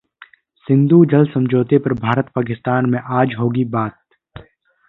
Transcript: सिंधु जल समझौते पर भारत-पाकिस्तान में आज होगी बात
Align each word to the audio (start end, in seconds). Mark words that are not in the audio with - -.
सिंधु 0.65 1.03
जल 1.05 1.25
समझौते 1.25 1.77
पर 1.77 1.93
भारत-पाकिस्तान 1.93 2.89
में 2.89 2.99
आज 2.99 3.35
होगी 3.39 3.65
बात 3.69 3.97